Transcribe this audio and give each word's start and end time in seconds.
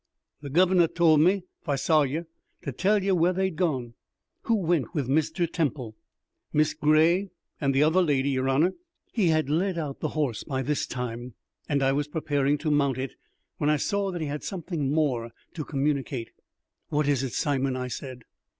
"The 0.41 0.49
guv'nor 0.49 0.87
told 0.87 1.19
me, 1.19 1.43
if 1.61 1.69
I 1.69 1.75
saw 1.75 2.01
yer, 2.01 2.25
to 2.63 2.71
tell 2.71 3.03
yer 3.03 3.13
where 3.13 3.33
they'd 3.33 3.55
gone." 3.55 3.93
"Who 4.45 4.55
went 4.55 4.95
with 4.95 5.07
Mr. 5.07 5.47
Temple?" 5.47 5.95
"Miss 6.51 6.73
Gray 6.73 7.29
and 7.59 7.71
the 7.71 7.83
other 7.83 8.01
lady, 8.01 8.31
yer 8.31 8.49
honour." 8.49 8.73
He 9.13 9.27
had 9.27 9.47
led 9.47 9.77
out 9.77 9.99
the 9.99 10.07
horse 10.17 10.43
by 10.43 10.63
this 10.63 10.87
time, 10.87 11.35
and 11.69 11.83
I 11.83 11.91
was 11.91 12.07
preparing 12.07 12.57
to 12.57 12.71
mount 12.71 12.97
it, 12.97 13.13
when 13.59 13.69
I 13.69 13.77
saw 13.77 14.09
that 14.09 14.21
he 14.21 14.27
had 14.27 14.43
something 14.43 14.91
more 14.91 15.29
to 15.53 15.63
communicate. 15.63 16.31
"What 16.89 17.07
is 17.07 17.21
it, 17.21 17.33
Simon?" 17.33 17.75
I 17.75 17.87
said. 17.87 18.23